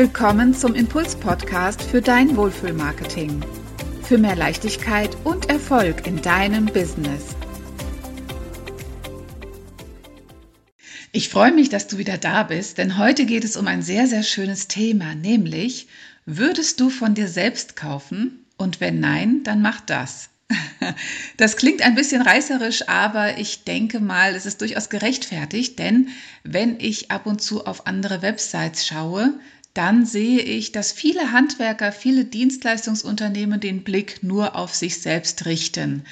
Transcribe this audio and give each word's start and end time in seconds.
willkommen 0.00 0.54
zum 0.54 0.74
Impuls-Podcast 0.74 1.82
für 1.82 2.00
dein 2.00 2.34
Wohlfühlmarketing. 2.34 3.44
Für 4.02 4.16
mehr 4.16 4.34
Leichtigkeit 4.34 5.14
und 5.24 5.50
Erfolg 5.50 6.06
in 6.06 6.22
deinem 6.22 6.64
Business. 6.64 7.36
Ich 11.12 11.28
freue 11.28 11.52
mich, 11.52 11.68
dass 11.68 11.86
du 11.86 11.98
wieder 11.98 12.16
da 12.16 12.44
bist, 12.44 12.78
denn 12.78 12.96
heute 12.96 13.26
geht 13.26 13.44
es 13.44 13.58
um 13.58 13.66
ein 13.66 13.82
sehr, 13.82 14.06
sehr 14.06 14.22
schönes 14.22 14.68
Thema, 14.68 15.14
nämlich, 15.14 15.86
würdest 16.24 16.80
du 16.80 16.88
von 16.88 17.14
dir 17.14 17.28
selbst 17.28 17.76
kaufen? 17.76 18.46
Und 18.56 18.80
wenn 18.80 19.00
nein, 19.00 19.42
dann 19.42 19.60
mach 19.60 19.82
das. 19.82 20.30
Das 21.36 21.58
klingt 21.58 21.82
ein 21.82 21.94
bisschen 21.94 22.22
reißerisch, 22.22 22.88
aber 22.88 23.36
ich 23.36 23.64
denke 23.64 24.00
mal, 24.00 24.34
es 24.34 24.46
ist 24.46 24.62
durchaus 24.62 24.88
gerechtfertigt, 24.88 25.78
denn 25.78 26.08
wenn 26.42 26.80
ich 26.80 27.10
ab 27.10 27.26
und 27.26 27.42
zu 27.42 27.66
auf 27.66 27.86
andere 27.86 28.22
Websites 28.22 28.86
schaue, 28.86 29.34
dann 29.80 30.04
sehe 30.04 30.40
ich, 30.40 30.72
dass 30.72 30.92
viele 30.92 31.32
Handwerker, 31.32 31.90
viele 31.90 32.26
Dienstleistungsunternehmen 32.26 33.60
den 33.60 33.82
Blick 33.82 34.22
nur 34.22 34.54
auf 34.54 34.74
sich 34.74 35.00
selbst 35.00 35.46
richten. 35.46 36.04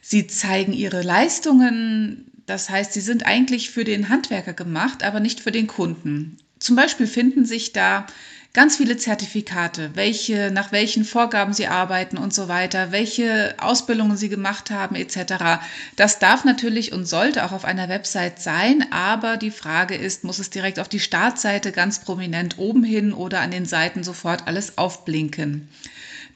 Sie 0.00 0.28
zeigen 0.28 0.72
ihre 0.72 1.02
Leistungen, 1.02 2.30
das 2.46 2.70
heißt, 2.70 2.92
sie 2.92 3.00
sind 3.00 3.26
eigentlich 3.26 3.70
für 3.70 3.82
den 3.82 4.08
Handwerker 4.08 4.52
gemacht, 4.52 5.02
aber 5.02 5.18
nicht 5.18 5.40
für 5.40 5.50
den 5.50 5.66
Kunden. 5.66 6.36
Zum 6.60 6.76
Beispiel 6.76 7.08
finden 7.08 7.44
sich 7.44 7.72
da 7.72 8.06
ganz 8.54 8.76
viele 8.76 8.96
Zertifikate, 8.96 9.90
welche, 9.94 10.50
nach 10.50 10.72
welchen 10.72 11.04
Vorgaben 11.04 11.52
sie 11.52 11.66
arbeiten 11.66 12.16
und 12.16 12.32
so 12.34 12.48
weiter, 12.48 12.92
welche 12.92 13.54
Ausbildungen 13.58 14.16
sie 14.16 14.28
gemacht 14.28 14.70
haben 14.70 14.94
etc. 14.94 15.60
Das 15.96 16.18
darf 16.18 16.44
natürlich 16.44 16.92
und 16.92 17.06
sollte 17.06 17.44
auch 17.44 17.52
auf 17.52 17.64
einer 17.64 17.88
Website 17.88 18.40
sein, 18.40 18.86
aber 18.90 19.36
die 19.36 19.50
Frage 19.50 19.94
ist, 19.94 20.24
muss 20.24 20.38
es 20.38 20.50
direkt 20.50 20.80
auf 20.80 20.88
die 20.88 21.00
Startseite 21.00 21.72
ganz 21.72 22.00
prominent 22.00 22.58
oben 22.58 22.84
hin 22.84 23.12
oder 23.12 23.40
an 23.40 23.50
den 23.50 23.66
Seiten 23.66 24.02
sofort 24.02 24.46
alles 24.46 24.78
aufblinken? 24.78 25.68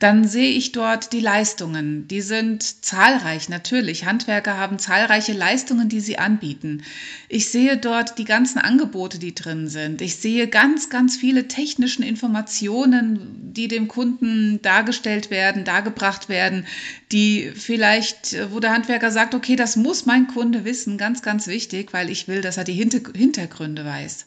Dann 0.03 0.27
sehe 0.27 0.51
ich 0.51 0.73
dort 0.73 1.13
die 1.13 1.21
Leistungen. 1.21 2.09
Die 2.09 2.23
sind 2.23 2.85
zahlreich, 2.85 3.49
natürlich. 3.49 4.05
Handwerker 4.05 4.57
haben 4.57 4.81
zahlreiche 4.81 5.33
Leistungen, 5.33 5.89
die 5.89 6.01
sie 6.01 6.19
anbieten. 6.19 6.83
Ich 7.29 7.51
sehe 7.51 7.77
dort 7.77 8.19
die 8.19 8.25
ganzen 8.25 8.59
Angebote, 8.59 9.21
die 9.21 9.33
drin 9.33 9.69
sind. 9.69 10.03
Ich 10.03 10.17
sehe 10.17 10.49
ganz, 10.49 10.91
ganz 10.91 11.17
viele 11.17 11.47
technischen 11.47 12.03
Informationen, 12.03 13.53
die 13.55 13.69
dem 13.69 13.87
Kunden 13.87 14.61
dargestellt 14.61 15.31
werden, 15.31 15.65
dargebracht 15.65 16.29
werden, 16.29 16.67
die 17.13 17.53
vielleicht, 17.55 18.37
wo 18.51 18.59
der 18.59 18.73
Handwerker 18.73 19.13
sagt, 19.13 19.37
okay, 19.37 19.55
das 19.55 19.77
muss 19.77 20.05
mein 20.05 20.27
Kunde 20.27 20.65
wissen, 20.65 20.99
ganz, 20.99 21.23
ganz 21.23 21.47
wichtig, 21.47 21.93
weil 21.93 22.11
ich 22.11 22.27
will, 22.27 22.41
dass 22.41 22.57
er 22.57 22.65
die 22.65 22.73
Hintergründe 22.73 23.85
weiß. 23.85 24.27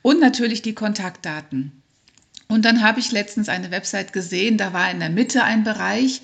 Und 0.00 0.20
natürlich 0.20 0.62
die 0.62 0.74
Kontaktdaten. 0.74 1.82
Und 2.48 2.64
dann 2.64 2.82
habe 2.82 3.00
ich 3.00 3.10
letztens 3.10 3.48
eine 3.48 3.70
Website 3.70 4.12
gesehen, 4.12 4.56
da 4.56 4.72
war 4.72 4.90
in 4.90 5.00
der 5.00 5.10
Mitte 5.10 5.42
ein 5.42 5.64
Bereich, 5.64 6.22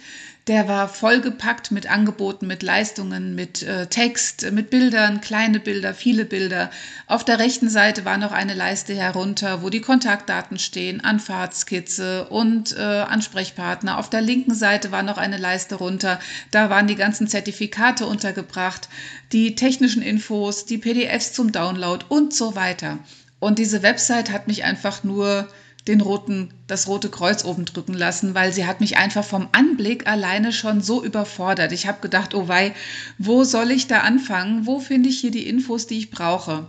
der 0.48 0.66
war 0.66 0.88
vollgepackt 0.88 1.70
mit 1.70 1.88
Angeboten, 1.88 2.48
mit 2.48 2.64
Leistungen, 2.64 3.36
mit 3.36 3.62
äh, 3.62 3.86
Text, 3.86 4.50
mit 4.50 4.70
Bildern, 4.70 5.20
kleine 5.20 5.60
Bilder, 5.60 5.94
viele 5.94 6.24
Bilder. 6.24 6.70
Auf 7.06 7.24
der 7.24 7.38
rechten 7.38 7.68
Seite 7.68 8.04
war 8.04 8.18
noch 8.18 8.32
eine 8.32 8.54
Leiste 8.54 8.92
herunter, 8.92 9.62
wo 9.62 9.70
die 9.70 9.80
Kontaktdaten 9.80 10.58
stehen, 10.58 11.00
Anfahrtskizze 11.00 12.28
und 12.28 12.76
äh, 12.76 12.80
Ansprechpartner. 12.80 13.98
Auf 13.98 14.10
der 14.10 14.20
linken 14.20 14.54
Seite 14.54 14.90
war 14.90 15.04
noch 15.04 15.16
eine 15.16 15.36
Leiste 15.36 15.76
runter. 15.76 16.18
Da 16.50 16.70
waren 16.70 16.88
die 16.88 16.96
ganzen 16.96 17.28
Zertifikate 17.28 18.06
untergebracht, 18.06 18.88
die 19.30 19.54
technischen 19.54 20.02
Infos, 20.02 20.66
die 20.66 20.78
PDFs 20.78 21.34
zum 21.34 21.52
Download 21.52 22.04
und 22.08 22.34
so 22.34 22.56
weiter. 22.56 22.98
Und 23.38 23.60
diese 23.60 23.84
Website 23.84 24.32
hat 24.32 24.48
mich 24.48 24.64
einfach 24.64 25.04
nur 25.04 25.46
den 25.88 26.00
roten, 26.00 26.54
das 26.68 26.86
rote 26.86 27.08
Kreuz 27.08 27.44
oben 27.44 27.64
drücken 27.64 27.94
lassen, 27.94 28.34
weil 28.34 28.52
sie 28.52 28.66
hat 28.66 28.80
mich 28.80 28.98
einfach 28.98 29.24
vom 29.24 29.48
Anblick 29.50 30.06
alleine 30.06 30.52
schon 30.52 30.80
so 30.80 31.02
überfordert. 31.02 31.72
Ich 31.72 31.88
habe 31.88 32.00
gedacht, 32.00 32.34
oh 32.34 32.46
wei, 32.46 32.72
wo 33.18 33.42
soll 33.42 33.72
ich 33.72 33.88
da 33.88 34.00
anfangen? 34.00 34.64
Wo 34.66 34.78
finde 34.78 35.08
ich 35.08 35.18
hier 35.18 35.32
die 35.32 35.48
Infos, 35.48 35.88
die 35.88 35.98
ich 35.98 36.10
brauche? 36.10 36.68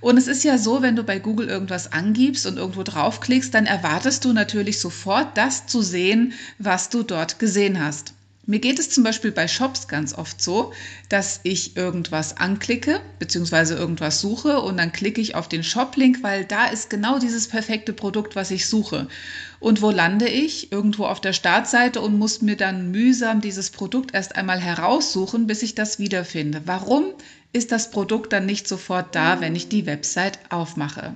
Und 0.00 0.16
es 0.16 0.28
ist 0.28 0.44
ja 0.44 0.56
so, 0.56 0.80
wenn 0.80 0.96
du 0.96 1.02
bei 1.02 1.18
Google 1.18 1.48
irgendwas 1.48 1.92
angibst 1.92 2.46
und 2.46 2.56
irgendwo 2.56 2.82
draufklickst, 2.82 3.52
dann 3.52 3.66
erwartest 3.66 4.24
du 4.24 4.32
natürlich 4.32 4.80
sofort 4.80 5.36
das 5.36 5.66
zu 5.66 5.82
sehen, 5.82 6.32
was 6.58 6.88
du 6.88 7.02
dort 7.02 7.38
gesehen 7.38 7.82
hast. 7.82 8.13
Mir 8.46 8.58
geht 8.58 8.78
es 8.78 8.90
zum 8.90 9.04
Beispiel 9.04 9.32
bei 9.32 9.48
Shops 9.48 9.88
ganz 9.88 10.12
oft 10.12 10.42
so, 10.42 10.72
dass 11.08 11.40
ich 11.44 11.76
irgendwas 11.76 12.36
anklicke 12.36 13.00
bzw. 13.18 13.74
irgendwas 13.74 14.20
suche 14.20 14.60
und 14.60 14.76
dann 14.76 14.92
klicke 14.92 15.20
ich 15.20 15.34
auf 15.34 15.48
den 15.48 15.64
Shop-Link, 15.64 16.22
weil 16.22 16.44
da 16.44 16.66
ist 16.66 16.90
genau 16.90 17.18
dieses 17.18 17.48
perfekte 17.48 17.94
Produkt, 17.94 18.36
was 18.36 18.50
ich 18.50 18.66
suche. 18.66 19.08
Und 19.60 19.80
wo 19.80 19.90
lande 19.90 20.28
ich? 20.28 20.72
Irgendwo 20.72 21.06
auf 21.06 21.22
der 21.22 21.32
Startseite 21.32 22.02
und 22.02 22.18
muss 22.18 22.42
mir 22.42 22.56
dann 22.56 22.90
mühsam 22.90 23.40
dieses 23.40 23.70
Produkt 23.70 24.14
erst 24.14 24.36
einmal 24.36 24.60
heraussuchen, 24.60 25.46
bis 25.46 25.62
ich 25.62 25.74
das 25.74 25.98
wiederfinde. 25.98 26.62
Warum 26.66 27.14
ist 27.54 27.72
das 27.72 27.90
Produkt 27.90 28.34
dann 28.34 28.44
nicht 28.44 28.68
sofort 28.68 29.14
da, 29.14 29.40
wenn 29.40 29.56
ich 29.56 29.68
die 29.68 29.86
Website 29.86 30.38
aufmache? 30.50 31.14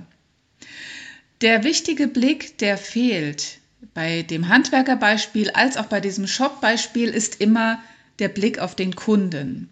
Der 1.41 1.63
wichtige 1.63 2.07
Blick, 2.07 2.57
der 2.57 2.77
fehlt, 2.77 3.59
bei 3.99 4.21
dem 4.21 4.47
Handwerkerbeispiel 4.47 5.49
als 5.49 5.75
auch 5.75 5.87
bei 5.87 5.99
diesem 5.99 6.25
Shop-Beispiel 6.25 7.09
ist 7.09 7.41
immer 7.41 7.83
der 8.19 8.29
Blick 8.29 8.57
auf 8.59 8.73
den 8.73 8.95
Kunden. 8.95 9.69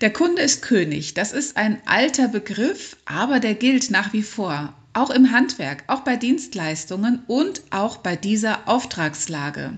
Der 0.00 0.12
Kunde 0.12 0.40
ist 0.40 0.62
König. 0.62 1.14
Das 1.14 1.32
ist 1.32 1.56
ein 1.56 1.82
alter 1.84 2.28
Begriff, 2.28 2.96
aber 3.06 3.40
der 3.40 3.54
gilt 3.54 3.90
nach 3.90 4.12
wie 4.12 4.22
vor. 4.22 4.72
Auch 4.92 5.10
im 5.10 5.32
Handwerk, 5.32 5.82
auch 5.88 6.02
bei 6.02 6.14
Dienstleistungen 6.14 7.24
und 7.26 7.60
auch 7.70 7.96
bei 7.96 8.14
dieser 8.14 8.68
Auftragslage. 8.68 9.72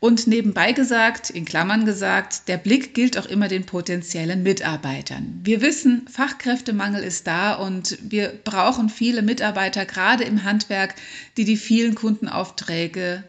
Und 0.00 0.26
nebenbei 0.26 0.72
gesagt, 0.72 1.28
in 1.28 1.44
Klammern 1.44 1.84
gesagt, 1.84 2.48
der 2.48 2.56
Blick 2.56 2.94
gilt 2.94 3.18
auch 3.18 3.26
immer 3.26 3.48
den 3.48 3.66
potenziellen 3.66 4.42
Mitarbeitern. 4.42 5.40
Wir 5.44 5.60
wissen, 5.60 6.08
Fachkräftemangel 6.08 7.02
ist 7.02 7.26
da 7.26 7.52
und 7.52 7.98
wir 8.00 8.32
brauchen 8.42 8.88
viele 8.88 9.20
Mitarbeiter, 9.20 9.84
gerade 9.84 10.24
im 10.24 10.42
Handwerk, 10.44 10.94
die 11.36 11.44
die 11.44 11.58
vielen 11.58 11.94
Kundenaufträge 11.94 13.24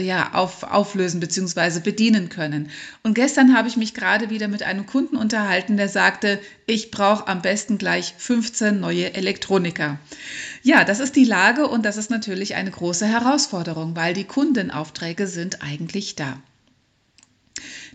ja, 0.00 0.34
auf, 0.34 0.62
auflösen 0.62 1.20
bzw. 1.20 1.80
bedienen 1.80 2.28
können. 2.28 2.70
Und 3.02 3.14
gestern 3.14 3.56
habe 3.56 3.68
ich 3.68 3.76
mich 3.76 3.94
gerade 3.94 4.30
wieder 4.30 4.48
mit 4.48 4.62
einem 4.62 4.86
Kunden 4.86 5.16
unterhalten, 5.16 5.76
der 5.76 5.88
sagte, 5.88 6.40
ich 6.66 6.90
brauche 6.90 7.28
am 7.28 7.42
besten 7.42 7.78
gleich 7.78 8.14
15 8.16 8.80
neue 8.80 9.14
Elektroniker. 9.14 9.98
Ja, 10.62 10.84
das 10.84 11.00
ist 11.00 11.16
die 11.16 11.24
Lage 11.24 11.66
und 11.66 11.84
das 11.84 11.96
ist 11.96 12.10
natürlich 12.10 12.54
eine 12.54 12.70
große 12.70 13.06
Herausforderung, 13.06 13.96
weil 13.96 14.14
die 14.14 14.24
Kundenaufträge 14.24 15.26
sind 15.26 15.62
eigentlich 15.62 16.16
da. 16.16 16.40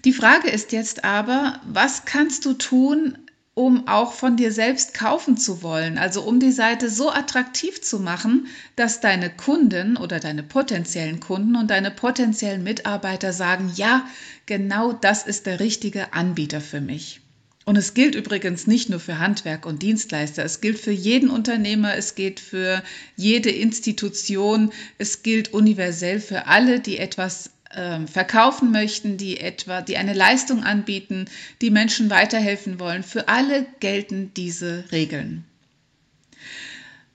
Die 0.03 0.13
Frage 0.13 0.49
ist 0.49 0.71
jetzt 0.71 1.03
aber, 1.03 1.59
was 1.65 2.05
kannst 2.05 2.45
du 2.45 2.53
tun, 2.53 3.17
um 3.55 3.87
auch 3.87 4.11
von 4.11 4.35
dir 4.35 4.51
selbst 4.51 4.93
kaufen 4.93 5.37
zu 5.37 5.63
wollen, 5.63 5.97
also 5.97 6.21
um 6.21 6.41
die 6.41 6.51
Seite 6.51 6.89
so 6.89 7.09
attraktiv 7.09 7.81
zu 7.81 7.99
machen, 7.99 8.47
dass 8.75 8.99
deine 8.99 9.29
Kunden 9.29 9.95
oder 9.95 10.19
deine 10.19 10.43
potenziellen 10.43 11.21
Kunden 11.21 11.55
und 11.55 11.71
deine 11.71 11.89
potenziellen 11.89 12.63
Mitarbeiter 12.63 13.31
sagen, 13.31 13.71
ja, 13.75 14.05
genau 14.45 14.91
das 14.91 15.25
ist 15.25 15.45
der 15.45 15.61
richtige 15.61 16.13
Anbieter 16.13 16.59
für 16.59 16.81
mich. 16.81 17.21
Und 17.63 17.77
es 17.77 17.93
gilt 17.93 18.13
übrigens 18.13 18.67
nicht 18.67 18.89
nur 18.89 18.99
für 18.99 19.19
Handwerk 19.19 19.65
und 19.65 19.81
Dienstleister, 19.81 20.43
es 20.43 20.59
gilt 20.59 20.77
für 20.77 20.91
jeden 20.91 21.29
Unternehmer, 21.29 21.95
es 21.95 22.13
gilt 22.13 22.41
für 22.41 22.83
jede 23.15 23.49
Institution, 23.49 24.71
es 24.97 25.23
gilt 25.23 25.53
universell 25.53 26.19
für 26.19 26.45
alle, 26.45 26.81
die 26.81 26.97
etwas 26.97 27.51
ähm, 27.75 28.07
verkaufen 28.07 28.71
möchten, 28.71 29.17
die 29.17 29.39
etwa, 29.39 29.81
die 29.81 29.97
eine 29.97 30.13
Leistung 30.13 30.63
anbieten, 30.63 31.25
die 31.61 31.71
Menschen 31.71 32.09
weiterhelfen 32.09 32.79
wollen. 32.79 33.03
Für 33.03 33.27
alle 33.27 33.65
gelten 33.79 34.31
diese 34.35 34.85
Regeln. 34.91 35.45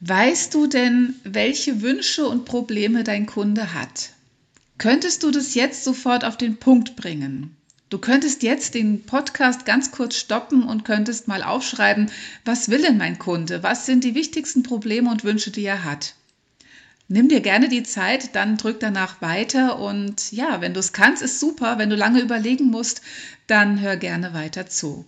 Weißt 0.01 0.55
du 0.55 0.67
denn, 0.67 1.15
welche 1.25 1.83
Wünsche 1.83 2.27
und 2.27 2.45
Probleme 2.45 3.05
dein 3.05 3.27
Kunde 3.27 3.75
hat? 3.75 4.11
Könntest 4.79 5.23
du 5.23 5.31
das 5.31 5.55
jetzt 5.55 5.85
sofort 5.85 6.25
auf 6.25 6.39
den 6.39 6.57
Punkt 6.57 6.97
bringen? 6.97 7.55
Du 7.91 7.99
könntest 7.99 8.43
jetzt 8.43 8.75
den 8.75 9.03
Podcast 9.03 9.67
ganz 9.67 9.91
kurz 9.91 10.17
stoppen 10.17 10.63
und 10.63 10.85
könntest 10.85 11.29
mal 11.29 11.43
aufschreiben, 11.43 12.11
was 12.45 12.71
will 12.71 12.81
denn 12.81 12.97
mein 12.97 13.19
Kunde? 13.19 13.63
Was 13.63 13.85
sind 13.85 14.05
die 14.05 14.15
wichtigsten 14.15 14.63
Probleme 14.63 15.11
und 15.11 15.25
Wünsche, 15.25 15.51
die 15.51 15.65
er 15.65 15.85
hat? 15.85 16.15
Nimm 17.13 17.29
dir 17.29 17.41
gerne 17.41 17.69
die 17.69 17.83
Zeit, 17.83 18.37
dann 18.37 18.57
drück 18.57 18.79
danach 18.79 19.21
weiter 19.21 19.81
und 19.81 20.31
ja, 20.31 20.61
wenn 20.61 20.75
du 20.75 20.79
es 20.79 20.93
kannst, 20.93 21.25
ist 21.25 21.41
super. 21.41 21.77
Wenn 21.77 21.91
du 21.91 21.97
lange 21.97 22.21
überlegen 22.21 22.67
musst, 22.67 23.03
dann 23.49 23.81
hör 23.81 23.97
gerne 23.97 24.33
weiter 24.33 24.69
zu. 24.69 25.05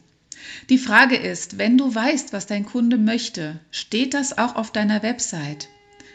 Die 0.69 0.79
Frage 0.79 1.15
ist, 1.15 1.59
wenn 1.59 1.79
du 1.79 1.95
weißt, 1.95 2.33
was 2.33 2.47
dein 2.47 2.67
Kunde 2.67 2.99
möchte, 2.99 3.61
steht 3.71 4.15
das 4.15 4.37
auch 4.37 4.57
auf 4.57 4.73
deiner 4.73 5.05
Website? 5.05 5.69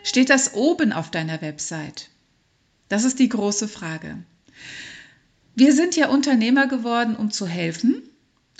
Steht 0.03 0.29
das 0.29 0.55
oben 0.55 0.91
auf 0.91 1.09
deiner 1.09 1.39
Website? 1.41 2.09
Das 2.89 3.05
ist 3.05 3.19
die 3.19 3.29
große 3.29 3.69
Frage. 3.69 4.17
Wir 5.55 5.71
sind 5.71 5.95
ja 5.95 6.09
Unternehmer 6.09 6.67
geworden, 6.67 7.15
um 7.15 7.31
zu 7.31 7.47
helfen 7.47 8.03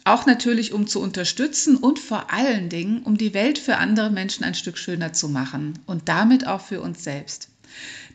auch 0.08 0.26
natürlich 0.26 0.74
um 0.74 0.88
zu 0.88 1.02
unterstützen 1.02 1.78
und 1.78 2.00
vor 2.00 2.32
allen 2.34 2.70
Dingen, 2.70 3.04
um 3.04 3.18
die 3.18 3.34
Welt 3.34 3.60
für 3.60 3.78
andere 3.78 4.10
Menschen 4.10 4.44
ein 4.44 4.56
Stück 4.56 4.78
schöner 4.78 5.14
zu 5.14 5.30
machen 5.30 5.80
und 5.86 6.10
damit 6.10 6.48
auch 6.48 6.62
für 6.62 6.82
uns 6.82 7.04
selbst. 7.04 7.50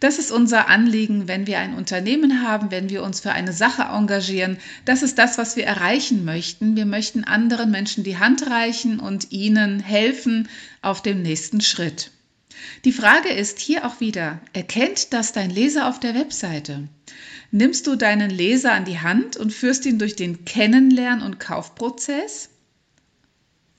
Das 0.00 0.18
ist 0.18 0.32
unser 0.32 0.68
Anliegen, 0.68 1.28
wenn 1.28 1.46
wir 1.46 1.60
ein 1.60 1.74
Unternehmen 1.74 2.42
haben, 2.42 2.70
wenn 2.70 2.90
wir 2.90 3.04
uns 3.04 3.20
für 3.20 3.32
eine 3.32 3.52
Sache 3.52 3.82
engagieren. 3.82 4.58
Das 4.84 5.02
ist 5.02 5.18
das, 5.18 5.38
was 5.38 5.54
wir 5.54 5.64
erreichen 5.64 6.24
möchten. 6.24 6.74
Wir 6.74 6.86
möchten 6.86 7.22
anderen 7.22 7.70
Menschen 7.70 8.02
die 8.02 8.18
Hand 8.18 8.50
reichen 8.50 8.98
und 8.98 9.30
ihnen 9.30 9.78
helfen 9.78 10.48
auf 10.80 11.02
dem 11.02 11.22
nächsten 11.22 11.60
Schritt. 11.60 12.10
Die 12.84 12.92
Frage 12.92 13.30
ist 13.30 13.58
hier 13.58 13.86
auch 13.86 14.00
wieder, 14.00 14.40
erkennt 14.52 15.12
das 15.12 15.32
dein 15.32 15.50
Leser 15.50 15.88
auf 15.88 16.00
der 16.00 16.14
Webseite? 16.14 16.88
Nimmst 17.50 17.86
du 17.86 17.96
deinen 17.96 18.30
Leser 18.30 18.72
an 18.72 18.84
die 18.84 19.00
Hand 19.00 19.36
und 19.36 19.52
führst 19.52 19.84
ihn 19.86 19.98
durch 19.98 20.16
den 20.16 20.44
Kennenlern- 20.44 21.22
und 21.22 21.38
Kaufprozess? 21.38 22.48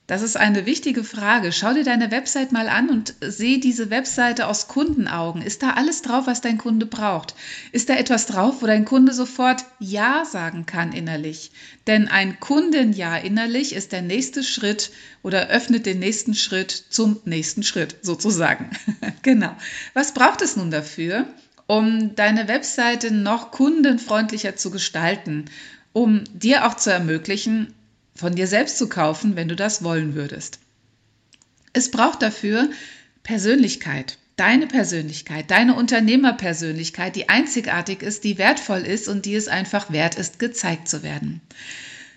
Das 0.06 0.20
ist 0.20 0.36
eine 0.36 0.66
wichtige 0.66 1.02
Frage. 1.02 1.50
Schau 1.50 1.72
dir 1.72 1.82
deine 1.82 2.10
Website 2.10 2.52
mal 2.52 2.68
an 2.68 2.90
und 2.90 3.14
sieh 3.22 3.58
diese 3.58 3.88
Webseite 3.88 4.48
aus 4.48 4.68
Kundenaugen. 4.68 5.40
Ist 5.40 5.62
da 5.62 5.70
alles 5.70 6.02
drauf, 6.02 6.26
was 6.26 6.42
dein 6.42 6.58
Kunde 6.58 6.84
braucht? 6.84 7.34
Ist 7.72 7.88
da 7.88 7.94
etwas 7.94 8.26
drauf, 8.26 8.60
wo 8.60 8.66
dein 8.66 8.84
Kunde 8.84 9.14
sofort 9.14 9.64
Ja 9.78 10.26
sagen 10.26 10.66
kann 10.66 10.92
innerlich? 10.92 11.52
Denn 11.86 12.08
ein 12.08 12.38
Kunden-Ja 12.38 13.16
innerlich 13.16 13.74
ist 13.74 13.92
der 13.92 14.02
nächste 14.02 14.44
Schritt 14.44 14.90
oder 15.22 15.48
öffnet 15.48 15.86
den 15.86 16.00
nächsten 16.00 16.34
Schritt 16.34 16.70
zum 16.90 17.20
nächsten 17.24 17.62
Schritt 17.62 17.96
sozusagen. 18.02 18.68
genau. 19.22 19.56
Was 19.94 20.12
braucht 20.12 20.42
es 20.42 20.56
nun 20.56 20.70
dafür, 20.70 21.28
um 21.66 22.14
deine 22.14 22.46
Webseite 22.46 23.10
noch 23.10 23.52
kundenfreundlicher 23.52 24.54
zu 24.54 24.70
gestalten? 24.70 25.46
um 25.94 26.24
dir 26.34 26.66
auch 26.66 26.74
zu 26.74 26.90
ermöglichen, 26.90 27.72
von 28.14 28.34
dir 28.34 28.46
selbst 28.46 28.78
zu 28.78 28.88
kaufen, 28.88 29.36
wenn 29.36 29.48
du 29.48 29.56
das 29.56 29.82
wollen 29.82 30.14
würdest. 30.14 30.60
Es 31.72 31.90
braucht 31.90 32.22
dafür 32.22 32.70
Persönlichkeit, 33.22 34.18
deine 34.36 34.66
Persönlichkeit, 34.66 35.50
deine 35.50 35.74
Unternehmerpersönlichkeit, 35.74 37.16
die 37.16 37.28
einzigartig 37.28 38.02
ist, 38.02 38.24
die 38.24 38.38
wertvoll 38.38 38.80
ist 38.80 39.08
und 39.08 39.24
die 39.24 39.34
es 39.34 39.48
einfach 39.48 39.90
wert 39.90 40.16
ist, 40.16 40.38
gezeigt 40.38 40.88
zu 40.88 41.02
werden. 41.02 41.40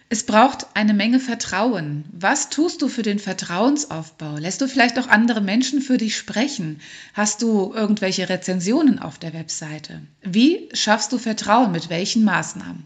Es 0.10 0.24
braucht 0.24 0.68
eine 0.74 0.94
Menge 0.94 1.20
Vertrauen. 1.20 2.06
Was 2.14 2.50
tust 2.50 2.82
du 2.82 2.88
für 2.88 3.02
den 3.02 3.20
Vertrauensaufbau? 3.20 4.38
Lässt 4.38 4.62
du 4.62 4.68
vielleicht 4.68 4.98
auch 5.00 5.10
andere 5.10 5.42
Menschen 5.42 5.82
für 5.82 5.98
dich 5.98 6.16
sprechen? 6.16 6.80
Hast 7.14 7.42
du 7.42 7.74
irgendwelche 7.74 8.30
Rezensionen 8.30 9.00
auf 9.00 9.20
der 9.20 9.34
Webseite? 9.34 10.02
Wie 10.22 10.70
schaffst 10.72 11.12
du 11.12 11.18
Vertrauen? 11.18 11.74
Mit 11.74 11.90
welchen 11.90 12.24
Maßnahmen? 12.24 12.86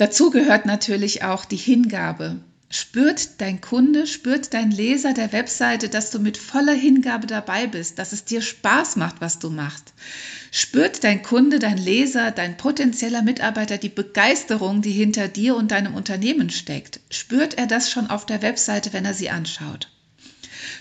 Dazu 0.00 0.30
gehört 0.30 0.64
natürlich 0.64 1.24
auch 1.24 1.44
die 1.44 1.58
Hingabe. 1.58 2.40
Spürt 2.70 3.38
dein 3.42 3.60
Kunde, 3.60 4.06
spürt 4.06 4.54
dein 4.54 4.70
Leser 4.70 5.12
der 5.12 5.30
Webseite, 5.34 5.90
dass 5.90 6.10
du 6.10 6.18
mit 6.18 6.38
voller 6.38 6.72
Hingabe 6.72 7.26
dabei 7.26 7.66
bist, 7.66 7.98
dass 7.98 8.14
es 8.14 8.24
dir 8.24 8.40
Spaß 8.40 8.96
macht, 8.96 9.20
was 9.20 9.40
du 9.40 9.50
machst. 9.50 9.92
Spürt 10.52 11.04
dein 11.04 11.22
Kunde, 11.22 11.58
dein 11.58 11.76
Leser, 11.76 12.30
dein 12.30 12.56
potenzieller 12.56 13.20
Mitarbeiter 13.20 13.76
die 13.76 13.90
Begeisterung, 13.90 14.80
die 14.80 14.92
hinter 14.92 15.28
dir 15.28 15.54
und 15.54 15.70
deinem 15.70 15.94
Unternehmen 15.94 16.48
steckt. 16.48 17.00
Spürt 17.10 17.58
er 17.58 17.66
das 17.66 17.90
schon 17.90 18.06
auf 18.06 18.24
der 18.24 18.40
Webseite, 18.40 18.94
wenn 18.94 19.04
er 19.04 19.12
sie 19.12 19.28
anschaut? 19.28 19.90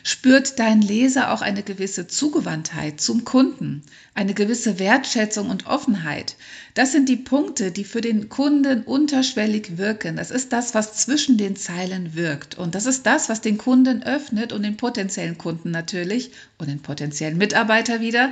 Spürt 0.03 0.59
dein 0.59 0.81
Leser 0.81 1.31
auch 1.31 1.41
eine 1.41 1.63
gewisse 1.63 2.07
Zugewandtheit 2.07 3.01
zum 3.01 3.25
Kunden, 3.25 3.83
eine 4.13 4.33
gewisse 4.33 4.79
Wertschätzung 4.79 5.49
und 5.49 5.67
Offenheit. 5.67 6.35
Das 6.73 6.91
sind 6.91 7.09
die 7.09 7.17
Punkte, 7.17 7.71
die 7.71 7.83
für 7.83 8.01
den 8.01 8.29
Kunden 8.29 8.83
unterschwellig 8.83 9.77
wirken. 9.77 10.15
Das 10.15 10.31
ist 10.31 10.53
das, 10.53 10.73
was 10.73 10.93
zwischen 10.93 11.37
den 11.37 11.55
Zeilen 11.55 12.15
wirkt. 12.15 12.57
Und 12.57 12.75
das 12.75 12.85
ist 12.85 13.05
das, 13.05 13.29
was 13.29 13.41
den 13.41 13.57
Kunden 13.57 14.03
öffnet 14.03 14.53
und 14.53 14.63
den 14.63 14.77
potenziellen 14.77 15.37
Kunden 15.37 15.71
natürlich 15.71 16.31
und 16.57 16.69
den 16.69 16.81
potenziellen 16.81 17.37
Mitarbeiter 17.37 18.01
wieder, 18.01 18.31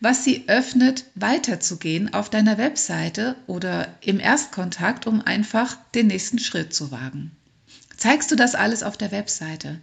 was 0.00 0.24
sie 0.24 0.44
öffnet, 0.48 1.04
weiterzugehen 1.14 2.12
auf 2.12 2.28
deiner 2.28 2.58
Webseite 2.58 3.36
oder 3.46 3.88
im 4.00 4.18
Erstkontakt, 4.18 5.06
um 5.06 5.20
einfach 5.20 5.76
den 5.94 6.08
nächsten 6.08 6.40
Schritt 6.40 6.74
zu 6.74 6.90
wagen. 6.90 7.30
Zeigst 7.96 8.32
du 8.32 8.36
das 8.36 8.56
alles 8.56 8.82
auf 8.82 8.96
der 8.96 9.12
Webseite? 9.12 9.78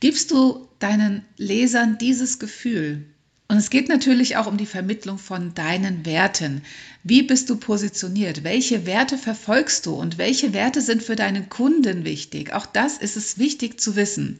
Gibst 0.00 0.30
du 0.30 0.68
deinen 0.78 1.24
Lesern 1.36 1.96
dieses 1.98 2.38
Gefühl? 2.38 3.06
Und 3.48 3.56
es 3.58 3.70
geht 3.70 3.88
natürlich 3.88 4.36
auch 4.36 4.46
um 4.46 4.56
die 4.56 4.66
Vermittlung 4.66 5.18
von 5.18 5.54
deinen 5.54 6.04
Werten. 6.04 6.62
Wie 7.04 7.22
bist 7.22 7.48
du 7.48 7.56
positioniert? 7.56 8.42
Welche 8.42 8.86
Werte 8.86 9.16
verfolgst 9.16 9.86
du 9.86 9.94
und 9.94 10.18
welche 10.18 10.52
Werte 10.52 10.80
sind 10.80 11.02
für 11.02 11.16
deinen 11.16 11.48
Kunden 11.48 12.04
wichtig? 12.04 12.52
Auch 12.52 12.66
das 12.66 12.98
ist 12.98 13.16
es 13.16 13.38
wichtig 13.38 13.80
zu 13.80 13.94
wissen. 13.94 14.38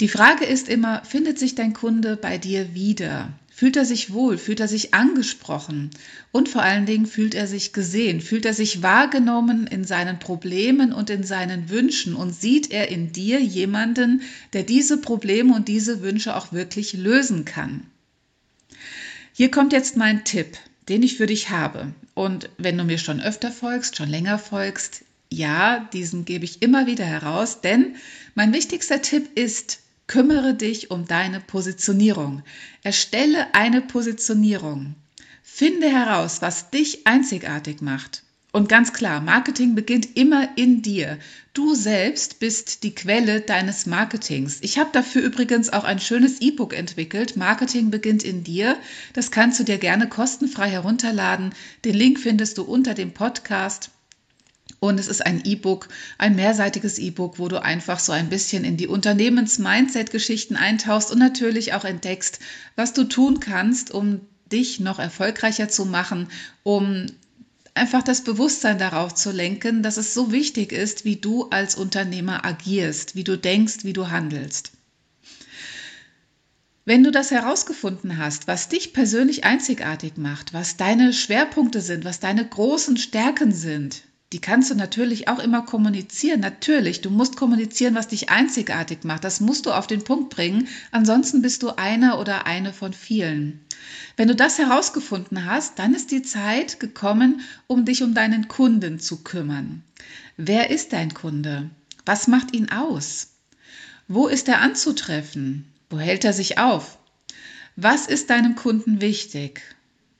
Die 0.00 0.08
Frage 0.08 0.44
ist 0.44 0.68
immer, 0.68 1.04
findet 1.04 1.38
sich 1.38 1.54
dein 1.54 1.72
Kunde 1.72 2.16
bei 2.16 2.38
dir 2.38 2.74
wieder? 2.74 3.32
Fühlt 3.58 3.76
er 3.76 3.84
sich 3.84 4.12
wohl? 4.12 4.38
Fühlt 4.38 4.60
er 4.60 4.68
sich 4.68 4.94
angesprochen? 4.94 5.90
Und 6.30 6.48
vor 6.48 6.62
allen 6.62 6.86
Dingen 6.86 7.06
fühlt 7.06 7.34
er 7.34 7.48
sich 7.48 7.72
gesehen? 7.72 8.20
Fühlt 8.20 8.46
er 8.46 8.54
sich 8.54 8.84
wahrgenommen 8.84 9.66
in 9.66 9.82
seinen 9.82 10.20
Problemen 10.20 10.92
und 10.92 11.10
in 11.10 11.24
seinen 11.24 11.68
Wünschen? 11.68 12.14
Und 12.14 12.32
sieht 12.32 12.70
er 12.70 12.86
in 12.86 13.10
dir 13.10 13.40
jemanden, 13.40 14.22
der 14.52 14.62
diese 14.62 14.98
Probleme 14.98 15.56
und 15.56 15.66
diese 15.66 16.02
Wünsche 16.02 16.36
auch 16.36 16.52
wirklich 16.52 16.92
lösen 16.92 17.44
kann? 17.44 17.82
Hier 19.32 19.50
kommt 19.50 19.72
jetzt 19.72 19.96
mein 19.96 20.22
Tipp, 20.22 20.56
den 20.88 21.02
ich 21.02 21.16
für 21.16 21.26
dich 21.26 21.50
habe. 21.50 21.92
Und 22.14 22.50
wenn 22.58 22.78
du 22.78 22.84
mir 22.84 22.98
schon 22.98 23.20
öfter 23.20 23.50
folgst, 23.50 23.96
schon 23.96 24.08
länger 24.08 24.38
folgst, 24.38 25.04
ja, 25.30 25.88
diesen 25.92 26.24
gebe 26.24 26.44
ich 26.44 26.62
immer 26.62 26.86
wieder 26.86 27.04
heraus, 27.04 27.60
denn 27.60 27.96
mein 28.36 28.52
wichtigster 28.52 29.02
Tipp 29.02 29.36
ist, 29.36 29.80
Kümmere 30.08 30.54
dich 30.54 30.90
um 30.90 31.06
deine 31.06 31.38
Positionierung. 31.38 32.42
Erstelle 32.82 33.54
eine 33.54 33.82
Positionierung. 33.82 34.94
Finde 35.42 35.88
heraus, 35.88 36.40
was 36.40 36.70
dich 36.70 37.06
einzigartig 37.06 37.82
macht. 37.82 38.22
Und 38.50 38.70
ganz 38.70 38.94
klar, 38.94 39.20
Marketing 39.20 39.74
beginnt 39.74 40.16
immer 40.16 40.48
in 40.56 40.80
dir. 40.80 41.18
Du 41.52 41.74
selbst 41.74 42.40
bist 42.40 42.82
die 42.84 42.94
Quelle 42.94 43.42
deines 43.42 43.84
Marketings. 43.84 44.58
Ich 44.62 44.78
habe 44.78 44.88
dafür 44.92 45.20
übrigens 45.20 45.70
auch 45.70 45.84
ein 45.84 45.98
schönes 45.98 46.40
E-Book 46.40 46.72
entwickelt. 46.72 47.36
Marketing 47.36 47.90
beginnt 47.90 48.22
in 48.22 48.42
dir. 48.42 48.78
Das 49.12 49.30
kannst 49.30 49.60
du 49.60 49.64
dir 49.64 49.76
gerne 49.76 50.08
kostenfrei 50.08 50.70
herunterladen. 50.70 51.54
Den 51.84 51.94
Link 51.94 52.18
findest 52.18 52.56
du 52.56 52.62
unter 52.62 52.94
dem 52.94 53.12
Podcast. 53.12 53.90
Und 54.80 55.00
es 55.00 55.08
ist 55.08 55.26
ein 55.26 55.42
E-Book, 55.44 55.88
ein 56.18 56.36
mehrseitiges 56.36 56.98
E-Book, 56.98 57.38
wo 57.38 57.48
du 57.48 57.60
einfach 57.60 57.98
so 57.98 58.12
ein 58.12 58.28
bisschen 58.28 58.64
in 58.64 58.76
die 58.76 58.86
Unternehmens-Mindset-Geschichten 58.86 60.56
eintauchst 60.56 61.10
und 61.10 61.18
natürlich 61.18 61.74
auch 61.74 61.84
entdeckst, 61.84 62.38
was 62.76 62.92
du 62.92 63.04
tun 63.04 63.40
kannst, 63.40 63.90
um 63.90 64.20
dich 64.52 64.80
noch 64.80 64.98
erfolgreicher 64.98 65.68
zu 65.68 65.84
machen, 65.84 66.28
um 66.62 67.06
einfach 67.74 68.02
das 68.02 68.22
Bewusstsein 68.22 68.78
darauf 68.78 69.14
zu 69.14 69.30
lenken, 69.30 69.82
dass 69.82 69.96
es 69.96 70.14
so 70.14 70.32
wichtig 70.32 70.72
ist, 70.72 71.04
wie 71.04 71.16
du 71.16 71.48
als 71.50 71.74
Unternehmer 71.74 72.44
agierst, 72.44 73.14
wie 73.14 73.24
du 73.24 73.36
denkst, 73.36 73.78
wie 73.82 73.92
du 73.92 74.10
handelst. 74.10 74.72
Wenn 76.84 77.04
du 77.04 77.10
das 77.10 77.30
herausgefunden 77.30 78.16
hast, 78.16 78.48
was 78.48 78.68
dich 78.68 78.92
persönlich 78.94 79.44
einzigartig 79.44 80.16
macht, 80.16 80.54
was 80.54 80.76
deine 80.76 81.12
Schwerpunkte 81.12 81.80
sind, 81.82 82.04
was 82.04 82.18
deine 82.18 82.46
großen 82.46 82.96
Stärken 82.96 83.52
sind, 83.52 84.04
die 84.32 84.40
kannst 84.40 84.70
du 84.70 84.74
natürlich 84.74 85.28
auch 85.28 85.38
immer 85.38 85.62
kommunizieren. 85.62 86.40
Natürlich, 86.40 87.00
du 87.00 87.08
musst 87.08 87.36
kommunizieren, 87.36 87.94
was 87.94 88.08
dich 88.08 88.28
einzigartig 88.28 89.04
macht. 89.04 89.24
Das 89.24 89.40
musst 89.40 89.64
du 89.64 89.72
auf 89.72 89.86
den 89.86 90.04
Punkt 90.04 90.28
bringen. 90.28 90.68
Ansonsten 90.90 91.40
bist 91.40 91.62
du 91.62 91.70
einer 91.78 92.18
oder 92.18 92.46
eine 92.46 92.74
von 92.74 92.92
vielen. 92.92 93.64
Wenn 94.16 94.28
du 94.28 94.36
das 94.36 94.58
herausgefunden 94.58 95.46
hast, 95.46 95.78
dann 95.78 95.94
ist 95.94 96.10
die 96.10 96.22
Zeit 96.22 96.78
gekommen, 96.78 97.40
um 97.66 97.86
dich 97.86 98.02
um 98.02 98.12
deinen 98.12 98.48
Kunden 98.48 98.98
zu 98.98 99.22
kümmern. 99.22 99.82
Wer 100.36 100.70
ist 100.70 100.92
dein 100.92 101.14
Kunde? 101.14 101.70
Was 102.04 102.28
macht 102.28 102.54
ihn 102.54 102.70
aus? 102.70 103.28
Wo 104.08 104.28
ist 104.28 104.48
er 104.48 104.60
anzutreffen? 104.60 105.72
Wo 105.88 105.98
hält 105.98 106.24
er 106.24 106.34
sich 106.34 106.58
auf? 106.58 106.98
Was 107.76 108.06
ist 108.06 108.28
deinem 108.28 108.56
Kunden 108.56 109.00
wichtig? 109.00 109.62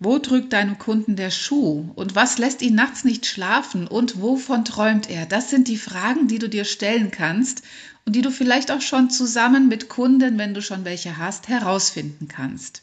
Wo 0.00 0.18
drückt 0.18 0.52
deinem 0.52 0.78
Kunden 0.78 1.16
der 1.16 1.32
Schuh? 1.32 1.90
Und 1.96 2.14
was 2.14 2.38
lässt 2.38 2.62
ihn 2.62 2.76
nachts 2.76 3.02
nicht 3.02 3.26
schlafen? 3.26 3.88
Und 3.88 4.20
wovon 4.20 4.64
träumt 4.64 5.10
er? 5.10 5.26
Das 5.26 5.50
sind 5.50 5.66
die 5.66 5.76
Fragen, 5.76 6.28
die 6.28 6.38
du 6.38 6.48
dir 6.48 6.64
stellen 6.64 7.10
kannst 7.10 7.62
und 8.06 8.14
die 8.14 8.22
du 8.22 8.30
vielleicht 8.30 8.70
auch 8.70 8.80
schon 8.80 9.10
zusammen 9.10 9.66
mit 9.66 9.88
Kunden, 9.88 10.38
wenn 10.38 10.54
du 10.54 10.62
schon 10.62 10.84
welche 10.84 11.18
hast, 11.18 11.48
herausfinden 11.48 12.28
kannst. 12.28 12.82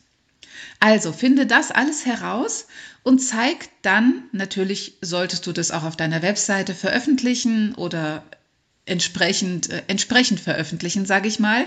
Also 0.82 1.14
finde 1.14 1.46
das 1.46 1.72
alles 1.72 2.06
heraus 2.06 2.68
und 3.04 3.20
zeig 3.20 3.70
dann, 3.82 4.24
natürlich 4.34 4.98
solltest 5.02 5.48
du 5.48 5.54
das 5.54 5.72
auch 5.72 5.84
auf 5.84 5.96
deiner 5.96 6.22
Webseite 6.22 6.76
veröffentlichen 6.76 7.76
oder 7.76 8.24
entsprechend, 8.86 9.70
äh, 9.70 9.84
entsprechend 9.88 10.42
veröffentlichen, 10.42 11.06
sage 11.06 11.30
ich 11.30 11.40
mal, 11.40 11.66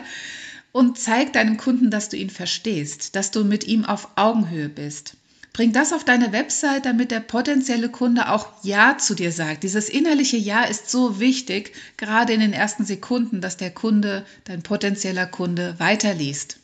und 0.72 0.98
zeig 0.98 1.32
deinem 1.32 1.56
Kunden, 1.56 1.90
dass 1.90 2.10
du 2.10 2.18
ihn 2.18 2.30
verstehst, 2.30 3.16
dass 3.16 3.30
du 3.30 3.44
mit 3.44 3.64
ihm 3.64 3.86
auf 3.86 4.10
Augenhöhe 4.16 4.68
bist. 4.68 5.14
Bring 5.52 5.72
das 5.72 5.92
auf 5.92 6.04
deine 6.04 6.32
Website, 6.32 6.86
damit 6.86 7.10
der 7.10 7.20
potenzielle 7.20 7.88
Kunde 7.88 8.30
auch 8.30 8.48
Ja 8.62 8.96
zu 8.98 9.14
dir 9.14 9.32
sagt. 9.32 9.64
Dieses 9.64 9.88
innerliche 9.88 10.36
Ja 10.36 10.64
ist 10.64 10.90
so 10.90 11.18
wichtig, 11.18 11.72
gerade 11.96 12.32
in 12.32 12.40
den 12.40 12.52
ersten 12.52 12.84
Sekunden, 12.84 13.40
dass 13.40 13.56
der 13.56 13.70
Kunde, 13.70 14.24
dein 14.44 14.62
potenzieller 14.62 15.26
Kunde, 15.26 15.74
weiterliest. 15.78 16.58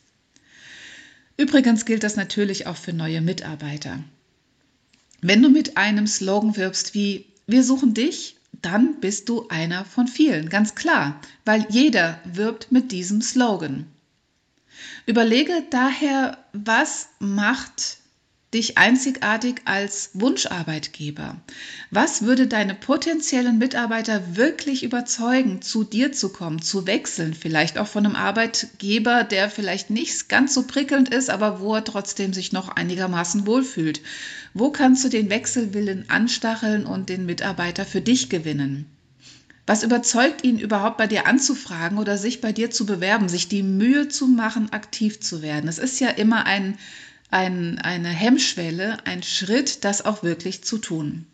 Übrigens 1.36 1.84
gilt 1.84 2.04
das 2.04 2.16
natürlich 2.16 2.66
auch 2.66 2.76
für 2.76 2.92
neue 2.92 3.20
Mitarbeiter. 3.20 3.98
Wenn 5.20 5.42
du 5.42 5.48
mit 5.48 5.76
einem 5.76 6.06
Slogan 6.06 6.56
wirbst 6.56 6.94
wie 6.94 7.26
Wir 7.46 7.64
suchen 7.64 7.94
dich, 7.94 8.36
dann 8.62 9.00
bist 9.00 9.28
du 9.28 9.48
einer 9.48 9.84
von 9.84 10.06
vielen, 10.06 10.48
ganz 10.48 10.74
klar, 10.74 11.20
weil 11.44 11.66
jeder 11.68 12.20
wirbt 12.24 12.70
mit 12.70 12.92
diesem 12.92 13.20
Slogan. 13.20 13.86
Überlege 15.06 15.64
daher, 15.70 16.38
was 16.52 17.08
macht 17.18 17.98
dich 18.54 18.78
einzigartig 18.78 19.62
als 19.64 20.10
Wunscharbeitgeber? 20.14 21.36
Was 21.90 22.22
würde 22.22 22.46
deine 22.46 22.74
potenziellen 22.74 23.58
Mitarbeiter 23.58 24.36
wirklich 24.36 24.84
überzeugen, 24.84 25.60
zu 25.60 25.84
dir 25.84 26.12
zu 26.12 26.30
kommen, 26.30 26.62
zu 26.62 26.86
wechseln? 26.86 27.34
Vielleicht 27.34 27.76
auch 27.76 27.88
von 27.88 28.06
einem 28.06 28.16
Arbeitgeber, 28.16 29.24
der 29.24 29.50
vielleicht 29.50 29.90
nicht 29.90 30.28
ganz 30.28 30.54
so 30.54 30.62
prickelnd 30.66 31.08
ist, 31.08 31.28
aber 31.28 31.60
wo 31.60 31.74
er 31.74 31.84
trotzdem 31.84 32.32
sich 32.32 32.52
noch 32.52 32.68
einigermaßen 32.68 33.46
wohlfühlt. 33.46 34.00
Wo 34.54 34.70
kannst 34.70 35.04
du 35.04 35.08
den 35.08 35.28
Wechselwillen 35.28 36.08
anstacheln 36.08 36.86
und 36.86 37.08
den 37.08 37.26
Mitarbeiter 37.26 37.84
für 37.84 38.00
dich 38.00 38.30
gewinnen? 38.30 38.86
Was 39.66 39.82
überzeugt 39.82 40.44
ihn 40.44 40.58
überhaupt 40.58 40.98
bei 40.98 41.06
dir 41.06 41.26
anzufragen 41.26 41.98
oder 41.98 42.18
sich 42.18 42.42
bei 42.42 42.52
dir 42.52 42.70
zu 42.70 42.84
bewerben, 42.84 43.28
sich 43.30 43.48
die 43.48 43.62
Mühe 43.62 44.08
zu 44.08 44.26
machen, 44.26 44.72
aktiv 44.72 45.20
zu 45.20 45.40
werden? 45.40 45.68
Es 45.68 45.78
ist 45.78 46.00
ja 46.00 46.10
immer 46.10 46.44
ein 46.44 46.76
ein, 47.34 47.80
eine 47.80 48.10
Hemmschwelle, 48.10 48.98
ein 49.06 49.24
Schritt, 49.24 49.84
das 49.84 50.04
auch 50.04 50.22
wirklich 50.22 50.62
zu 50.62 50.78
tun. 50.78 51.26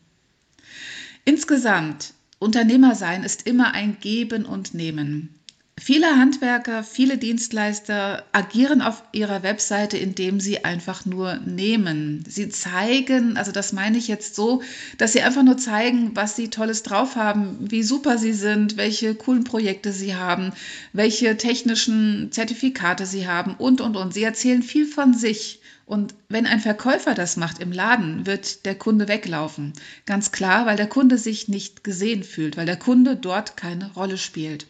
Insgesamt, 1.26 2.14
Unternehmer 2.38 2.94
sein 2.94 3.22
ist 3.22 3.46
immer 3.46 3.74
ein 3.74 3.98
Geben 4.00 4.46
und 4.46 4.72
Nehmen. 4.72 5.34
Viele 5.78 6.06
Handwerker, 6.18 6.84
viele 6.84 7.18
Dienstleister 7.18 8.24
agieren 8.32 8.80
auf 8.80 9.02
ihrer 9.12 9.42
Webseite, 9.42 9.98
indem 9.98 10.40
sie 10.40 10.64
einfach 10.64 11.04
nur 11.04 11.36
nehmen. 11.36 12.24
Sie 12.26 12.48
zeigen, 12.48 13.36
also 13.36 13.52
das 13.52 13.74
meine 13.74 13.98
ich 13.98 14.08
jetzt 14.08 14.34
so, 14.34 14.62
dass 14.96 15.12
sie 15.12 15.22
einfach 15.22 15.42
nur 15.42 15.58
zeigen, 15.58 16.12
was 16.14 16.34
sie 16.34 16.48
tolles 16.48 16.82
drauf 16.82 17.16
haben, 17.16 17.58
wie 17.70 17.82
super 17.82 18.16
sie 18.16 18.34
sind, 18.34 18.78
welche 18.78 19.14
coolen 19.14 19.44
Projekte 19.44 19.92
sie 19.92 20.14
haben, 20.14 20.52
welche 20.94 21.36
technischen 21.36 22.28
Zertifikate 22.30 23.04
sie 23.04 23.26
haben 23.26 23.54
und, 23.56 23.82
und, 23.82 23.96
und. 23.96 24.14
Sie 24.14 24.22
erzählen 24.22 24.62
viel 24.62 24.86
von 24.86 25.12
sich. 25.12 25.60
Und 25.90 26.14
wenn 26.28 26.46
ein 26.46 26.60
Verkäufer 26.60 27.14
das 27.14 27.36
macht 27.36 27.58
im 27.58 27.72
Laden, 27.72 28.24
wird 28.24 28.64
der 28.64 28.76
Kunde 28.76 29.08
weglaufen. 29.08 29.72
Ganz 30.06 30.30
klar, 30.30 30.64
weil 30.64 30.76
der 30.76 30.86
Kunde 30.86 31.18
sich 31.18 31.48
nicht 31.48 31.82
gesehen 31.82 32.22
fühlt, 32.22 32.56
weil 32.56 32.64
der 32.64 32.76
Kunde 32.76 33.16
dort 33.16 33.56
keine 33.56 33.92
Rolle 33.94 34.16
spielt. 34.16 34.68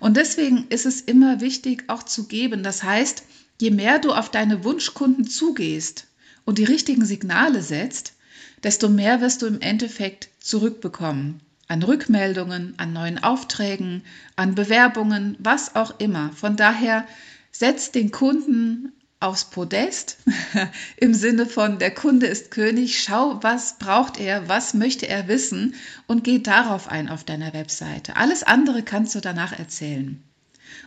Und 0.00 0.16
deswegen 0.16 0.64
ist 0.70 0.86
es 0.86 1.02
immer 1.02 1.42
wichtig, 1.42 1.84
auch 1.88 2.02
zu 2.02 2.26
geben. 2.28 2.62
Das 2.62 2.82
heißt, 2.82 3.24
je 3.60 3.72
mehr 3.72 3.98
du 3.98 4.12
auf 4.12 4.30
deine 4.30 4.64
Wunschkunden 4.64 5.26
zugehst 5.26 6.06
und 6.46 6.56
die 6.56 6.64
richtigen 6.64 7.04
Signale 7.04 7.60
setzt, 7.60 8.14
desto 8.62 8.88
mehr 8.88 9.20
wirst 9.20 9.42
du 9.42 9.46
im 9.46 9.60
Endeffekt 9.60 10.30
zurückbekommen. 10.40 11.40
An 11.68 11.82
Rückmeldungen, 11.82 12.72
an 12.78 12.94
neuen 12.94 13.22
Aufträgen, 13.22 14.02
an 14.34 14.54
Bewerbungen, 14.54 15.36
was 15.40 15.76
auch 15.76 16.00
immer. 16.00 16.30
Von 16.32 16.56
daher 16.56 17.06
setz 17.52 17.92
den 17.92 18.10
Kunden 18.10 18.94
aufs 19.20 19.44
Podest 19.46 20.18
im 20.96 21.14
Sinne 21.14 21.46
von 21.46 21.78
der 21.78 21.92
Kunde 21.92 22.26
ist 22.26 22.50
König, 22.50 23.02
schau, 23.02 23.38
was 23.42 23.78
braucht 23.78 24.20
er, 24.20 24.48
was 24.48 24.74
möchte 24.74 25.08
er 25.08 25.28
wissen 25.28 25.74
und 26.06 26.24
geh 26.24 26.40
darauf 26.40 26.88
ein 26.88 27.08
auf 27.08 27.24
deiner 27.24 27.52
Webseite. 27.54 28.16
Alles 28.16 28.42
andere 28.42 28.82
kannst 28.82 29.14
du 29.14 29.20
danach 29.20 29.58
erzählen. 29.58 30.22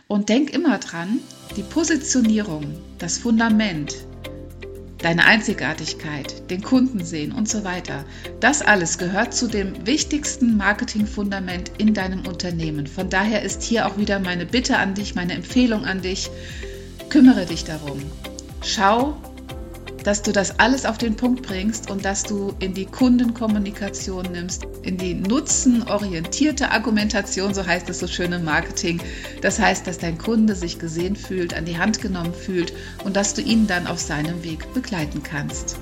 Und 0.06 0.28
denk 0.28 0.50
immer 0.50 0.78
dran, 0.78 1.18
die 1.56 1.62
Positionierung, 1.62 2.78
das 2.98 3.18
Fundament, 3.18 3.94
deine 4.98 5.24
Einzigartigkeit, 5.24 6.50
den 6.50 6.62
Kunden 6.62 7.04
sehen 7.04 7.32
und 7.32 7.48
so 7.48 7.64
weiter, 7.64 8.04
das 8.40 8.62
alles 8.62 8.98
gehört 8.98 9.32
zu 9.32 9.46
dem 9.46 9.86
wichtigsten 9.86 10.56
Marketingfundament 10.56 11.70
in 11.78 11.94
deinem 11.94 12.26
Unternehmen. 12.26 12.86
Von 12.86 13.08
daher 13.08 13.42
ist 13.42 13.62
hier 13.62 13.86
auch 13.86 13.96
wieder 13.96 14.18
meine 14.18 14.46
Bitte 14.46 14.76
an 14.78 14.94
dich, 14.94 15.14
meine 15.14 15.34
Empfehlung 15.34 15.84
an 15.84 16.02
dich, 16.02 16.30
Kümmere 17.08 17.46
dich 17.46 17.64
darum. 17.64 18.02
Schau, 18.62 19.16
dass 20.04 20.22
du 20.22 20.32
das 20.32 20.58
alles 20.58 20.86
auf 20.86 20.98
den 20.98 21.16
Punkt 21.16 21.42
bringst 21.42 21.90
und 21.90 22.04
dass 22.04 22.22
du 22.22 22.54
in 22.60 22.74
die 22.74 22.86
Kundenkommunikation 22.86 24.26
nimmst, 24.32 24.66
in 24.82 24.96
die 24.96 25.14
nutzenorientierte 25.14 26.70
Argumentation, 26.70 27.54
so 27.54 27.66
heißt 27.66 27.88
es 27.90 27.98
so 27.98 28.06
schön 28.06 28.32
im 28.32 28.44
Marketing. 28.44 29.00
Das 29.42 29.58
heißt, 29.58 29.86
dass 29.86 29.98
dein 29.98 30.18
Kunde 30.18 30.54
sich 30.54 30.78
gesehen 30.78 31.16
fühlt, 31.16 31.54
an 31.54 31.64
die 31.64 31.78
Hand 31.78 32.00
genommen 32.00 32.34
fühlt 32.34 32.72
und 33.04 33.16
dass 33.16 33.34
du 33.34 33.42
ihn 33.42 33.66
dann 33.66 33.86
auf 33.86 33.98
seinem 33.98 34.44
Weg 34.44 34.72
begleiten 34.74 35.22
kannst. 35.22 35.76